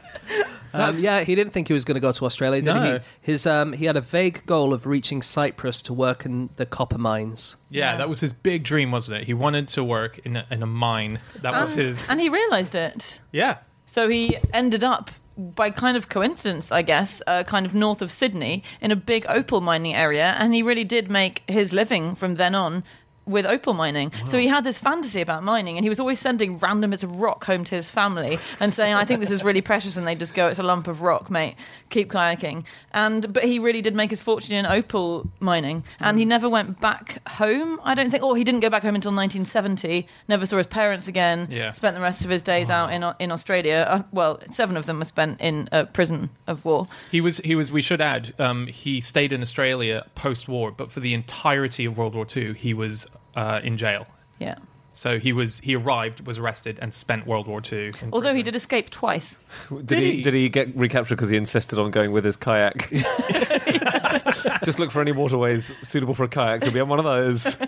[0.73, 2.93] Um, yeah, he didn't think he was going to go to Australia, did No.
[2.93, 2.99] he?
[3.21, 6.97] His um, he had a vague goal of reaching Cyprus to work in the copper
[6.97, 7.55] mines.
[7.69, 7.97] Yeah, Yeah.
[7.97, 9.25] that was his big dream, wasn't it?
[9.25, 11.19] He wanted to work in a, in a mine.
[11.41, 12.09] That was his.
[12.09, 13.19] and he realised it.
[13.31, 13.57] yeah.
[13.85, 18.09] So he ended up, by kind of coincidence, I guess, uh, kind of north of
[18.11, 22.35] Sydney in a big opal mining area, and he really did make his living from
[22.35, 22.83] then on.
[23.25, 24.11] With opal mining.
[24.25, 27.19] So he had this fantasy about mining, and he was always sending random bits of
[27.19, 30.15] rock home to his family and saying, "I think this is really precious," and they
[30.15, 31.55] just go, "It's a lump of rock, mate.
[31.89, 36.25] Keep kayaking." And but he really did make his fortune in opal mining, and he
[36.25, 37.79] never went back home.
[37.83, 40.07] I don't think, or he didn't go back home until 1970.
[40.27, 41.47] Never saw his parents again.
[41.49, 41.69] Yeah.
[41.71, 43.85] Spent the rest of his days out in in Australia.
[43.87, 46.87] Uh, well, seven of them were spent in a prison of war.
[47.11, 47.37] He was.
[47.39, 47.71] He was.
[47.71, 48.33] We should add.
[48.39, 52.73] Um, he stayed in Australia post-war, but for the entirety of World War II, he
[52.73, 54.07] was uh, in jail.
[54.39, 54.55] Yeah.
[54.93, 55.59] So he was.
[55.59, 57.87] He arrived, was arrested, and spent World War II.
[57.87, 59.37] in Although he did escape twice.
[59.69, 60.21] Did, Did he, he?
[60.21, 62.89] Did he get recaptured because he insisted on going with his kayak?
[64.65, 66.63] Just look for any waterways suitable for a kayak.
[66.63, 67.55] He'll be on one of those.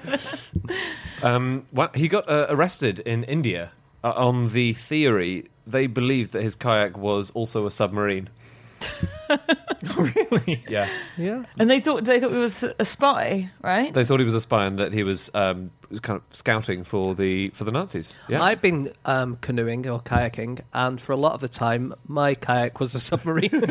[1.24, 3.72] Um, well, he got uh, arrested in India
[4.04, 8.30] uh, on the theory they believed that his kayak was also a submarine.
[9.98, 10.64] really.
[10.68, 11.44] Yeah, Yeah.
[11.60, 13.94] And they thought they thought he was a spy, right?
[13.94, 17.16] they thought he was a spy and that he was um, kind of scouting for
[17.16, 18.18] the for the Nazis.
[18.28, 22.34] Yeah, I've been um, canoeing or kayaking, and for a lot of the time, my
[22.34, 23.50] kayak was a submarine.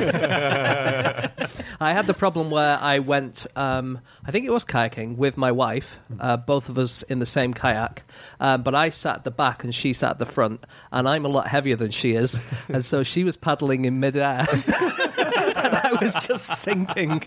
[1.81, 5.51] I had the problem where I went, um, I think it was kayaking with my
[5.51, 8.03] wife, uh, both of us in the same kayak,
[8.41, 11.25] um, but I sat at the back and she sat at the front, and I'm
[11.25, 15.99] a lot heavier than she is, and so she was paddling in midair, and I
[16.01, 17.23] was just sinking.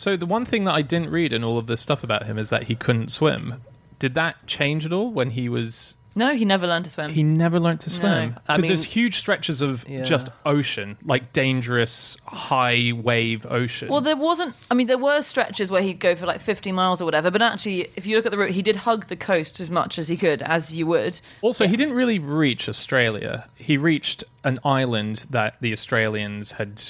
[0.00, 2.38] So the one thing that I didn't read in all of this stuff about him
[2.38, 3.60] is that he couldn't swim.
[3.98, 5.94] Did that change at all when he was?
[6.16, 7.10] No, he never learned to swim.
[7.10, 10.02] He never learned to swim because I mean- there's huge stretches of Yeah.
[10.02, 13.88] just ocean, like dangerous high wave ocean.
[13.88, 14.54] well, there wasn't.
[14.70, 17.30] I mean, there were stretches where he'd go for like 50 miles or whatever.
[17.30, 19.98] But actually, if you look at the route, he did hug the coast as much
[19.98, 21.20] as he could, as you would.
[21.42, 23.44] Also, he didn't really reach Australia.
[23.54, 26.80] He reached an island that the Australians had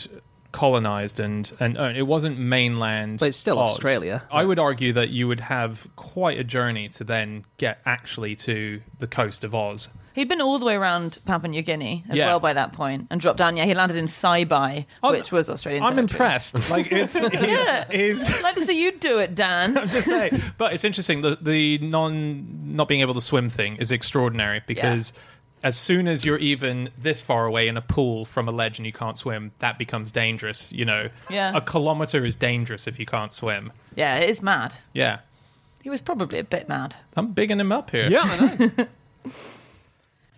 [0.53, 3.19] colonized, and and uh, it wasn't mainland.
[3.21, 3.73] But it's still Oz.
[3.73, 7.81] Australia, so- I would argue that you would have quite a journey to then get
[7.87, 9.89] actually to the coast of Oz.
[10.13, 12.27] He'd been all the way around Papua New Guinea as Yeah.
[12.27, 13.57] well by that point, and dropped down.
[13.57, 15.85] Yeah, he landed in Saibai, Oh, which was Australian.
[15.85, 16.15] I'm territory.
[16.17, 16.69] impressed.
[16.71, 17.85] Like it's, Yeah.
[17.89, 19.79] it's, it's I'd like to see you do it, Dan.
[19.79, 20.43] I'm just saying.
[20.59, 21.23] But it's interesting.
[21.23, 25.13] The the non not being able to swim thing is extraordinary because
[25.63, 28.87] as soon as you're even this far away in a pool from a ledge and
[28.87, 30.73] you can't swim, that becomes dangerous.
[30.73, 31.53] You know, Yeah.
[31.55, 33.73] a kilometer is dangerous if you can't swim.
[33.95, 34.77] yeah, it is mad.
[34.93, 35.19] Yeah,
[35.83, 36.97] He was probably a bit mad.
[37.17, 38.09] I'm bigging him up here.
[38.11, 38.87] yeah, I know.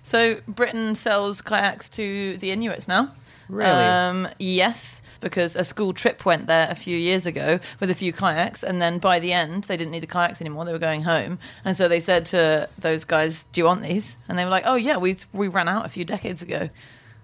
[0.04, 3.12] So Britain sells kayaks to the Inuits now.
[3.52, 3.70] Really?
[3.70, 8.10] Um, yes, because a school trip went there a few years ago with a few
[8.12, 10.64] kayaks, and then by the end they didn't need the kayaks anymore.
[10.64, 14.16] They were going home, and so they said to those guys, "Do you want these?"
[14.28, 16.70] And they were like, "Oh yeah, we we ran out a few decades ago.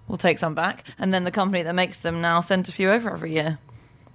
[0.07, 2.91] We'll take some back." And then the company that makes them now sends a few
[2.91, 3.57] over every year.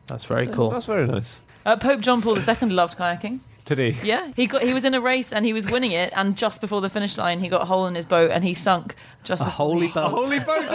[0.06, 0.70] That's very So- cool.
[0.70, 1.40] That's very nice.
[1.66, 3.40] Uh, Pope John Paul II loved kayaking.
[3.64, 3.96] Did he?
[4.06, 6.60] Yeah, he got he was in a race and he was winning it, and just
[6.60, 8.94] before the finish line, he got a hole in his boat and he sunk.
[9.22, 10.04] Just A holy boat.
[10.06, 10.68] A Holy photo.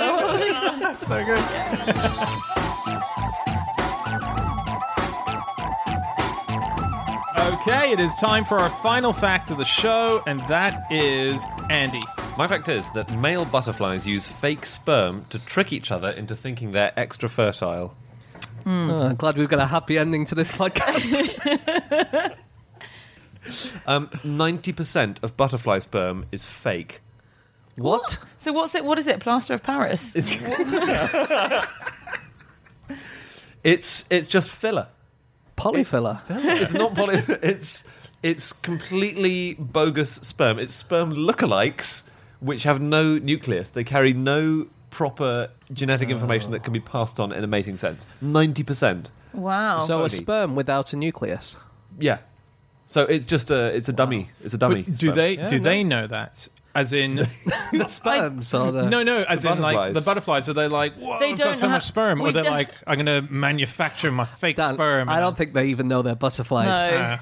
[0.79, 2.49] That's so good.
[7.37, 12.01] Okay, it is time for our final fact of the show, and that is Andy.
[12.37, 16.71] My fact is that male butterflies use fake sperm to trick each other into thinking
[16.71, 17.95] they're extra fertile.
[18.63, 18.89] Hmm.
[18.89, 21.13] Oh, I'm glad we've got a happy ending to this podcast.
[23.85, 27.01] Um, 90% of butterfly sperm is fake.
[27.75, 28.17] what?
[28.37, 28.85] So what's it?
[28.85, 29.19] What is it?
[29.19, 30.15] Plaster of Paris?
[30.15, 30.31] It's
[33.63, 34.87] it's it's just filler.
[35.57, 36.21] Polyfiller.
[36.29, 37.21] It's not poly.
[37.43, 37.83] It's
[38.23, 40.59] it's completely bogus sperm.
[40.59, 42.03] It's sperm lookalikes
[42.39, 43.69] which have no nucleus.
[43.69, 48.07] They carry no proper genetic information that can be passed on in a mating sense.
[48.21, 49.11] Ninety percent.
[49.33, 49.79] Wow.
[49.79, 50.05] so phony.
[50.05, 51.57] a sperm without a nucleus.
[51.99, 52.19] Yeah.
[52.89, 54.29] So it's just a it's a dummy.
[54.43, 54.81] It's a dummy.
[54.81, 55.63] But do they Yeah, do no.
[55.63, 56.47] they know that?
[56.75, 57.15] As in,
[57.71, 58.89] The sperms are the.
[58.89, 59.23] no, no.
[59.27, 60.47] As The in, like the butterflies.
[60.49, 62.43] Are they like, whoa, They I've don't got so have- much sperm, or we they're
[62.43, 65.09] def- like, I'm going to manufacture my fake Dan, sperm.
[65.09, 66.89] I don't think they even know they're butterflies.
[66.91, 67.17] No.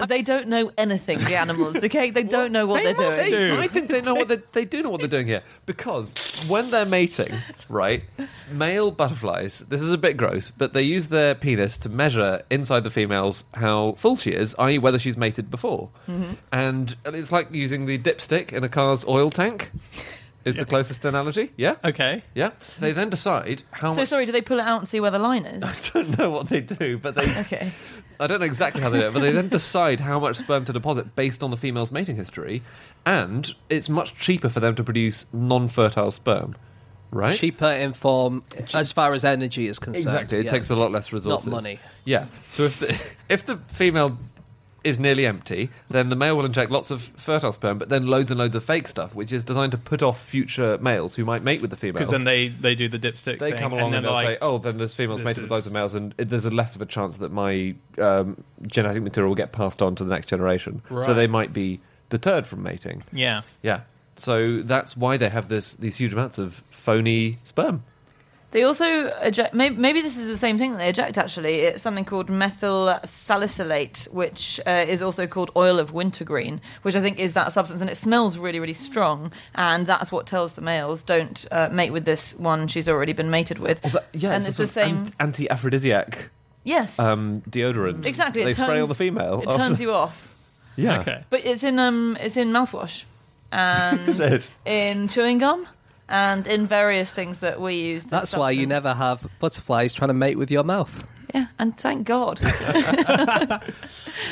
[0.00, 1.18] Uh, they don't know anything.
[1.18, 2.10] The animals, okay?
[2.10, 3.30] They don't know what they they're must doing.
[3.56, 3.60] do.
[3.60, 6.14] I think they know what they they do know what they're doing here because
[6.48, 7.32] when they're mating,
[7.68, 8.02] right?
[8.50, 9.60] Male butterflies.
[9.60, 13.44] This is a bit gross, but they use their penis to measure inside the female's
[13.54, 15.90] how full she is, i.e., whether she's mated before.
[16.08, 16.32] Mm-hmm.
[16.50, 19.70] And it's like using the dipstick in a car's oil tank.
[20.44, 21.52] Is the closest analogy?
[21.56, 21.76] Yeah.
[21.84, 22.24] okay.
[22.34, 22.50] Yeah.
[22.80, 24.08] They then decide how So much.
[24.08, 25.62] sorry, do they pull it out and see where the line is?
[25.94, 27.70] I don't know what they do, but they Okay.
[28.18, 30.64] I don't know exactly how they do it, but they then decide how much sperm
[30.64, 32.62] to deposit based on the female's mating history,
[33.06, 36.54] and it's much cheaper for them to produce non-fertile sperm,
[37.10, 37.36] right?
[37.36, 38.42] Cheaper in form
[38.74, 40.06] as far as energy is concerned.
[40.14, 40.50] Exactly, it yeah.
[40.50, 41.48] takes a lot less resources.
[41.48, 41.80] money.
[42.04, 42.26] Yeah.
[42.48, 44.16] So if the if the female
[44.84, 48.30] is nearly empty, then the male will inject lots of fertile sperm, but then loads
[48.30, 51.42] and loads of fake stuff, which is designed to put off future males who might
[51.42, 51.94] mate with the female.
[51.94, 54.26] Because then they, they do the dipstick they thing, come along and, and they'll they're
[54.34, 56.74] say, "Oh, then this female's mated with loads of males, and it, there's a less
[56.76, 60.26] of a chance that my um, genetic material will get passed on to the next
[60.26, 63.04] generation." So they might be deterred from mating.
[63.12, 63.42] yeah.
[63.62, 63.80] Yeah.
[64.14, 67.82] So that's why they have this these huge amounts of phony sperm.
[68.52, 69.54] They also eject.
[69.54, 71.16] Maybe, maybe this is the same thing that they eject.
[71.16, 76.94] Actually, it's something called methyl salicylate, which uh, is also called oil of wintergreen, which
[76.94, 79.32] I think is that substance, and it smells really, really strong.
[79.54, 83.30] And that's what tells the males don't uh, mate with this one she's already been
[83.30, 83.80] mated with.
[84.12, 85.10] yeah, and it's, the same.
[85.18, 86.28] anti-aphrodisiac
[86.64, 88.04] yes, um, deodorant.
[88.04, 88.44] exactly.
[88.44, 89.42] They it spray turns, on the female.
[89.42, 90.34] It turns you off.
[90.76, 91.00] Yeah.
[91.00, 91.24] Okay.
[91.30, 93.04] But it's in um, it's in mouthwash,
[93.50, 95.66] and in chewing gum,
[96.08, 98.04] and in various things that we use.
[98.04, 101.06] this That's why you never have butterflies trying to mate with your mouth.
[101.34, 102.40] Yeah, and thank God.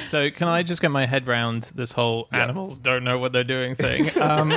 [0.04, 3.44] So can I just get my head round this whole animals don't know what they're
[3.44, 4.11] doing thing?
[4.20, 4.52] Um,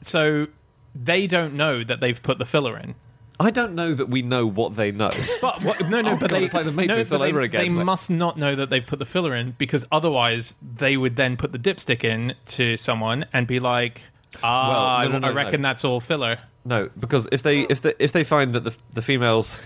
[0.00, 0.46] so
[0.94, 2.94] they don't know that they've put the filler in.
[3.38, 5.10] I don't know that we know what they know.
[5.40, 7.22] But what, no, no, Oh, but God, they it's like the no, Matrix but all
[7.22, 7.60] they, over again.
[7.62, 11.16] They Like- must not know that they've put the filler in because otherwise they would
[11.16, 14.02] then put the dipstick in to someone and be like,
[14.42, 17.94] "Ah, Well, no, no, I reckon that's all filler." No, because if they if they
[17.98, 19.60] if they find that the the female's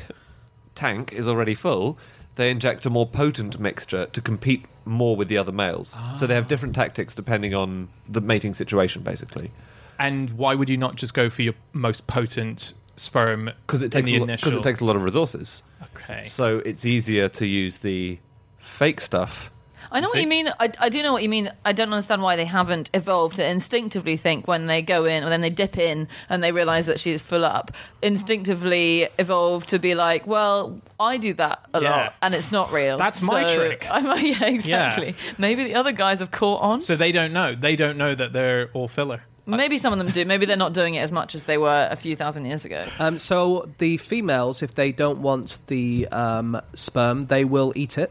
[0.74, 1.98] tank is already full,
[2.37, 5.96] they inject a more potent mixture to compete more with the other males.
[6.16, 9.50] So they have different tactics depending on the mating situation, basically.
[9.98, 13.50] And why would you not just go for your most potent sperm?
[13.66, 14.27] Because it takes the a lo-
[14.59, 15.62] it takes a lot of resources.
[15.94, 16.24] Okay.
[16.24, 18.18] So it's easier to use the
[18.59, 19.50] fake stuff.
[19.94, 20.48] I know what you mean.
[20.61, 21.50] I, I do know what you mean.
[21.64, 25.30] I don't understand why they haven't evolved to instinctively think when they go in or
[25.30, 27.70] then they dip in and they realize that she's full up.
[28.02, 31.90] Instinctively evolved to be like, well, I do that a Yeah.
[31.90, 32.96] lot and it's not real.
[32.96, 33.87] That's my trick.
[33.90, 35.14] I'm, yeah, exactly.
[35.37, 36.80] Maybe the other guys have caught on.
[36.80, 37.54] So they don't know.
[37.54, 39.22] They don't know that they're all filler.
[39.46, 40.24] Maybe some of them do.
[40.24, 42.85] Maybe they're not doing it as much as they were a few thousand years ago.
[42.98, 48.11] Um, so the females, if they don't want the um, sperm, they will eat it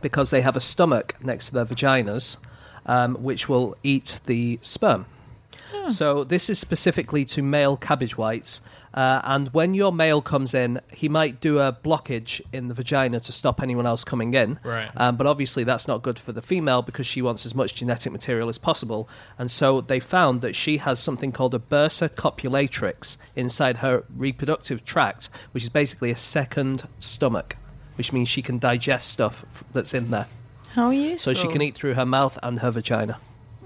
[0.00, 2.36] because they have a stomach next to their vaginas,
[2.86, 5.06] um, which will eat the sperm.
[5.88, 8.60] So this is specifically to male cabbage whites,
[8.92, 13.20] uh, and when your male comes in, he might do a blockage in the vagina
[13.20, 14.58] to stop anyone else coming in.
[14.62, 14.90] Right.
[14.96, 18.12] Um, but obviously, that's not good for the female because she wants as much genetic
[18.12, 19.08] material as possible.
[19.38, 24.84] And so they found that she has something called a bursa copulatrix inside her reproductive
[24.84, 27.56] tract, which is basically a second stomach,
[27.98, 30.26] which means she can digest stuff f- that's in there.
[30.72, 31.18] How are you?
[31.18, 33.18] So she can eat through her mouth and her vagina.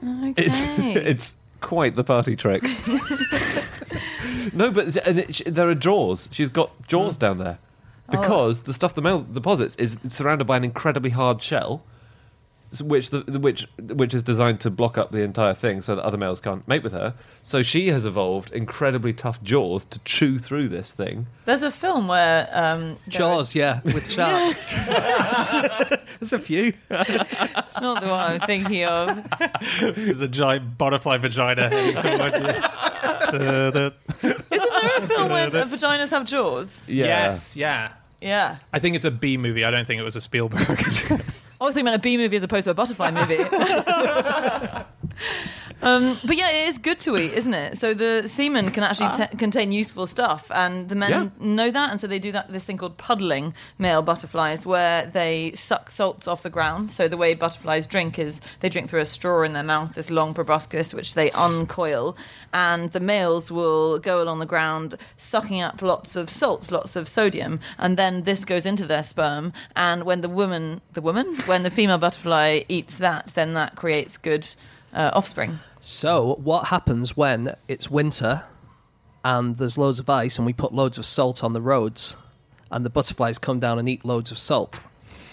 [0.03, 0.95] It's Okay.
[1.11, 2.63] it's quite the party trick.
[4.53, 6.29] no, but and it, there are jaws.
[6.33, 7.21] She's got jaws oh.
[7.21, 7.59] down there
[8.09, 8.11] oh.
[8.11, 11.92] because the stuff the male deposits is surrounded by an incredibly hard shell, s-
[12.81, 16.03] which the, the which which is designed to block up the entire thing so that
[16.05, 17.15] other males can't mate with her.
[17.43, 21.27] So she has evolved incredibly tough jaws to chew through this thing.
[21.45, 24.65] There's a film where um, there Jaws, yeah, with sharks.
[26.21, 26.69] There's a few.
[26.69, 29.25] is- It's not the one I'm thinking of.
[29.81, 33.39] There's a giant butterfly vagina towards you.
[33.39, 33.91] Da, da.
[34.23, 36.89] Isn't there a film where vaginas have jaws?
[36.89, 37.93] Yes, yeah.
[38.21, 38.59] Yeah.
[38.73, 39.65] I think it's a B movie.
[39.65, 40.79] I don't think it was a Spielberg.
[41.63, 43.37] I was thinking about a B movie as opposed to a butterfly movie.
[45.83, 47.77] um, but yeah, it is good to eat, isn't it?
[47.79, 51.29] So the semen can actually te- contain useful stuff, and the men Yeah.
[51.41, 52.53] know that, and so they do that.
[52.53, 56.91] This thing called puddling male butterflies, where they suck salts off the ground.
[56.91, 60.09] So the way butterflies drink is they drink through a straw in their mouth, this
[60.11, 62.17] long proboscis, which they uncoil,
[62.53, 67.09] and the males will go along the ground sucking up lots of salts, lots of
[67.09, 69.53] sodium, and then this goes into their sperm.
[69.75, 74.17] And when the woman, the woman, when the female butterfly eats that, then that creates
[74.17, 74.47] good
[74.93, 75.59] uh, offspring.
[75.81, 78.45] So, what happens when it's winter
[79.25, 82.17] and there's loads of ice and we put loads of salt on the roads
[82.71, 84.81] and the butterflies come down and eat loads of salt?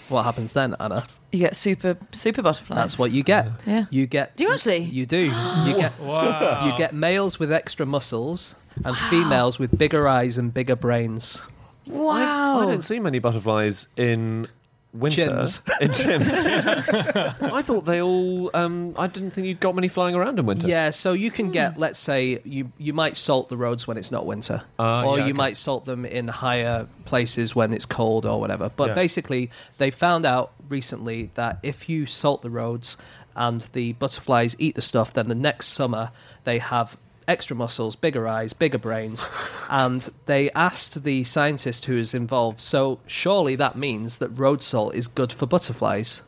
[0.08, 1.04] What happens then, Anna?
[1.30, 2.76] You get super super butterflies.
[2.76, 3.48] That's what you get.
[3.64, 3.86] Yeah.
[3.90, 4.78] You get Do you actually?
[4.78, 5.26] You do.
[5.26, 5.30] You
[5.76, 6.66] get wow.
[6.66, 11.42] you get males with extra muscles and females with bigger eyes and bigger brains.
[11.86, 12.60] Wow.
[12.60, 14.48] I don't see many butterflies in
[14.92, 15.26] winter.
[15.28, 15.80] Gyms.
[15.80, 17.42] In gyms.
[17.52, 18.50] I thought they all.
[18.54, 20.66] Um, I didn't think you'd got many flying around in winter.
[20.66, 24.10] Yeah, so you can get, let's say, you you might salt the roads when it's
[24.10, 25.36] not winter, Ah, or yeah, you okay.
[25.38, 28.70] might salt them in higher places when it's cold or whatever.
[28.74, 28.94] But Yeah.
[28.94, 32.96] basically, they found out recently that if you salt the roads
[33.36, 36.10] and the butterflies eat the stuff, then the next summer
[36.44, 36.96] they have
[37.30, 39.28] extra muscles, bigger eyes, bigger brains.
[39.70, 44.94] and they asked the scientist who is involved, so surely that means that road salt
[44.94, 46.22] is good for butterflies.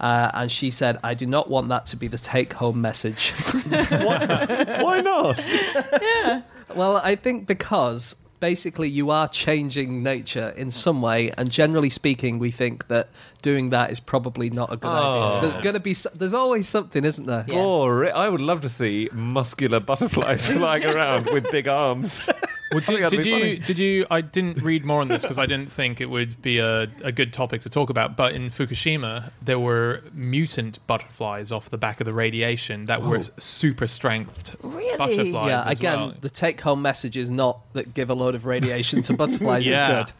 [0.00, 3.30] Uh, and she said, I do not want that to be the take home message.
[3.68, 5.38] Why not?
[6.02, 6.42] yeah.
[6.74, 12.38] well, I think because basically you are changing nature in some way, and generally speaking,
[12.38, 13.08] we think that
[13.42, 15.22] doing that is probably not a good Oh.
[15.38, 15.40] idea.
[15.42, 17.44] There's going to be, so- there's always something, isn't there?
[17.46, 17.58] Yeah.
[17.62, 22.28] Or I would love to see muscular butterflies flying around with big arms.
[22.72, 23.56] Well, I did, did you funny.
[23.56, 26.58] did you i didn't read more on this because I didn't think it would be
[26.58, 28.16] a, a good topic to talk about.
[28.16, 33.18] But in Fukushima, there were mutant butterflies off the back of the radiation that were
[33.18, 33.28] oh.
[33.38, 34.96] super strength Really?
[34.96, 35.48] butterflies.
[35.48, 36.14] Yeah, as again, well.
[36.20, 40.02] the take home message is not that give a load of radiation to butterflies Yeah.
[40.02, 40.12] is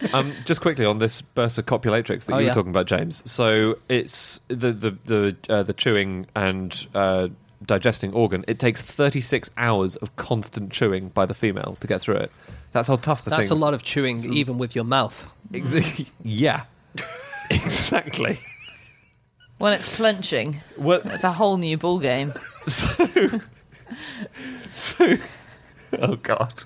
[0.00, 0.14] good.
[0.14, 2.50] um, just quickly on this bursa copulatrix that Oh, you yeah.
[2.50, 3.22] were talking about, James.
[3.30, 7.28] So it's the the the uh, the chewing and uh,
[7.64, 8.44] digesting organ.
[8.48, 12.32] It takes 36 hours of constant chewing by the female to get through it.
[12.72, 15.32] That's how tough the That's a lot of chewing, even with your mouth.
[15.54, 16.64] Ex- yeah,
[17.50, 18.38] exactly.
[19.58, 22.32] When it's clenching, Well, it's a whole new ball game.
[22.66, 22.88] so,
[24.74, 25.16] so,
[26.00, 26.64] oh god.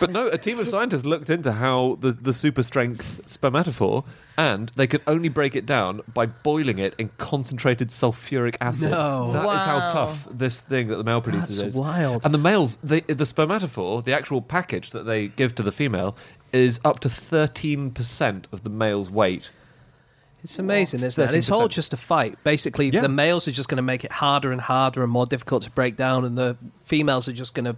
[0.00, 4.04] But no, a team of scientists looked into how the, the super strength spermatophore,
[4.36, 8.90] and they could only break it down by boiling it in concentrated sulfuric acid.
[8.90, 9.30] No.
[9.32, 11.80] That is how tough this thing that the male produces That's is.
[11.80, 12.24] wild.
[12.24, 16.16] And the males, they, the spermatophore, the actual package that they give to the female,
[16.52, 19.50] is up to 13% of the male's weight.
[20.42, 21.26] It's amazing, isn't it?
[21.28, 21.70] And it's all 13%.
[21.70, 22.36] just a fight.
[22.42, 23.02] Basically, Yeah.
[23.02, 25.70] the males are just going to make it harder and harder and more difficult to
[25.70, 27.76] break down, and the females are just going to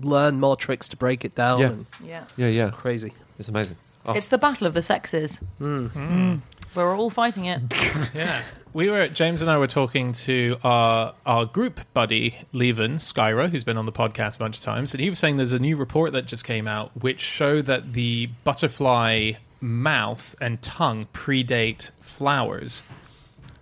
[0.00, 1.58] learn more tricks to break it down.
[1.60, 1.66] Yeah.
[1.66, 2.24] And Yeah.
[2.36, 2.70] Yeah, yeah.
[2.70, 3.12] crazy.
[3.38, 3.76] It's amazing.
[4.06, 4.12] Oh.
[4.14, 5.40] It's the battle of the sexes.
[5.60, 5.90] Mm.
[5.90, 6.40] Mm.
[6.74, 7.60] We're all fighting it.
[8.14, 8.42] Yeah.
[8.74, 13.64] We were James and I were talking to our our group buddy Levin Skyra, who's
[13.64, 15.76] been on the podcast a bunch of times, and he was saying there's a new
[15.76, 22.82] report that just came out which show that the butterfly mouth and tongue predate flowers.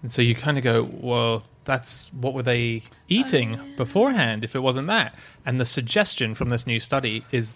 [0.02, 4.56] And so you kind of go, well, that's what were they eating oh, beforehand if
[4.56, 5.14] it wasn't that?
[5.46, 7.54] And the suggestion from this new study is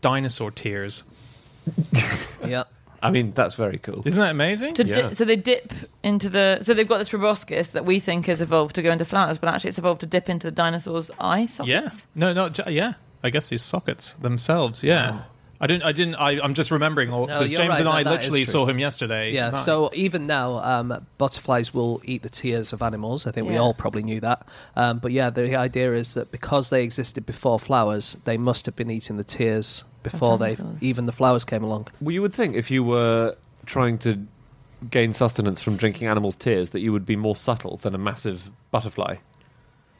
[0.00, 1.02] dinosaur tears.
[2.46, 2.64] Yeah.
[3.02, 4.02] I mean, that's very cool.
[4.04, 4.74] Isn't that amazing?
[4.74, 5.08] To Yeah.
[5.08, 5.72] di- so they dip
[6.04, 6.58] into the.
[6.60, 9.48] So they've got this proboscis that we think has evolved to go into flowers, but
[9.48, 12.06] actually it's evolved to dip into the dinosaur's eye sockets?
[12.14, 12.32] Yeah.
[12.32, 12.94] No, no, yeah.
[13.24, 14.82] I guess these sockets themselves.
[14.84, 15.22] Yeah.
[15.60, 15.84] I didn't.
[15.84, 16.14] I didn't.
[16.16, 18.44] I, I'm just remembering all No, because you're James right, and I that- that literally
[18.44, 19.32] saw him yesterday.
[19.32, 19.64] Yeah, night.
[19.64, 23.26] so even now, um, butterflies will eat the tears of animals.
[23.26, 24.46] I think we all probably knew that.
[24.74, 28.76] Um, but yeah, the idea is that because they existed before flowers, they must have
[28.76, 31.88] been eating the tears before they even the flowers came along.
[32.00, 34.26] Well, you would think if you were trying to
[34.90, 38.50] gain sustenance from drinking animals' tears, that you would be more subtle than a massive
[38.70, 39.16] butterfly.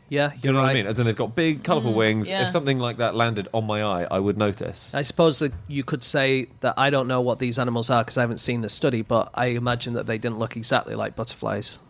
[0.09, 0.65] Yeah, Do you know right.
[0.67, 0.87] what I mean?
[0.87, 2.29] As in, they've got big, colourful mm, wings.
[2.31, 2.45] yeah.
[2.45, 4.95] If something like that landed on my eye, I would notice.
[4.95, 8.17] I suppose that you could say that I don't know what these animals are because
[8.17, 11.81] I haven't seen the study, but I imagine that they didn't look exactly like butterflies,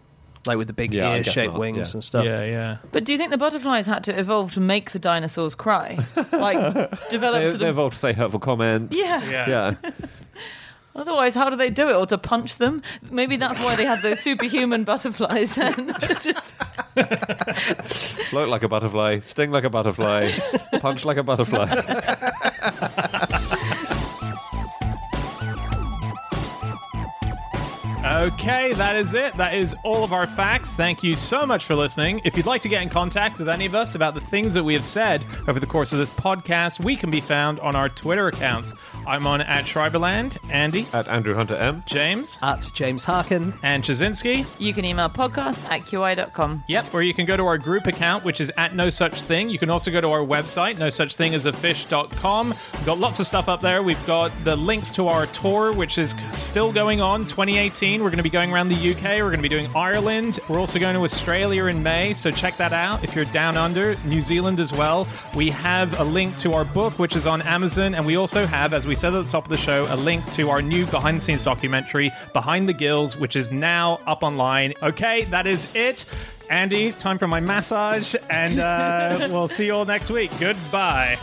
[0.47, 1.93] like with the big Yeah, I guess ear-shaped not, wings yeah.
[1.97, 2.25] and stuff.
[2.25, 2.77] yeah, yeah.
[2.91, 5.99] But do you think the butterflies had to evolve to make the dinosaurs cry?
[6.33, 7.75] Like develop They, sort they of.
[7.77, 8.97] evolved to say hurtful comments.
[8.97, 9.23] Yeah.
[9.47, 9.75] Yeah.
[10.97, 11.95] Otherwise, how do they do it?
[11.95, 12.83] Or to punch them?
[13.11, 15.95] Maybe that's why they had those superhuman butterflies then.
[16.21, 16.55] Just
[18.31, 20.31] Float like a butterfly, sting like a butterfly,
[20.81, 21.67] punch like a butterfly.
[28.27, 29.35] Okay, that is it.
[29.35, 30.75] That is all of our facts.
[30.75, 32.21] Thank you so much for listening.
[32.25, 34.65] If you'd like to get in contact with any of us about the things that
[34.65, 37.89] we have said over the course of this podcast, we can be found on our
[37.89, 38.75] Twitter accounts.
[39.07, 41.85] I'm on at Schreiberland, Andy, At Andrew Hunter M.
[41.87, 44.45] James, At James Harkin, and Ptaszynski.
[44.59, 46.65] you can email podcast at qi.com.
[46.67, 49.49] Yep, or you can go to our group account, which is at No Such Thing.
[49.51, 52.49] You can also go to our website, no such thing as a fish.com.
[52.49, 53.85] We've got lots of stuff up there.
[53.85, 58.03] We've got the links to our tour, which is still going on 2018.
[58.03, 59.21] We're going to be going around the UK.
[59.21, 60.41] We're going to be doing Ireland.
[60.49, 63.95] We're also going to Australia in May, so check that out if you're down under.
[64.07, 65.07] New Zealand as well.
[65.35, 68.73] We have a link to our book, which is on Amazon, and we also have,
[68.73, 71.19] as we said at the top of the show, a link to our new behind
[71.19, 74.73] the scenes documentary, Behind the Gills, which is now up online.
[74.83, 76.07] Okay, that is it.
[76.49, 80.31] Andy, time for my massage, and uh, we'll see you all next week.
[80.41, 81.19] Goodbye.